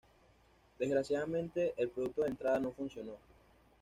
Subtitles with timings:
[0.79, 3.17] Desgraciadamente, el producto de entrada no funcionó.